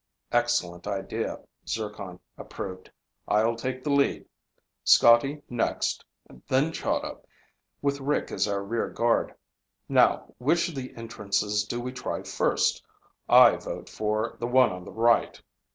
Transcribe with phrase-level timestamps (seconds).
[0.31, 2.89] "Excellent idea," Zircon approved.
[3.27, 4.25] "I'll take the lead.
[4.83, 6.03] Scotty next,
[6.47, 7.19] then Chahda,
[7.83, 9.35] with Rick as rear guard.
[9.87, 12.83] Now, which of the entrances do we try first?
[13.29, 15.39] I vote for the one on the right."